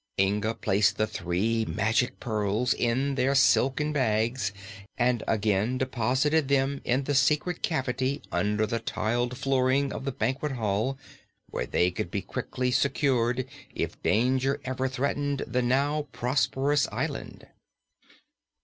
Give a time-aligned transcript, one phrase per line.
[0.19, 4.39] Inga placed the three Magic Pearls in their silken bag
[4.97, 10.53] and again deposited them in the secret cavity under the tiled flooring of the banquet
[10.53, 10.97] hall,
[11.51, 13.45] where they could be quickly secured
[13.75, 17.45] if danger ever threatened the now prosperous island.